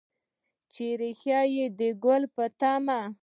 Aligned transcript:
چې 0.73 0.85
ریښې 0.99 1.65
د 1.79 1.81
ګل 2.03 2.23
په 2.35 2.45
تمه 2.59 2.99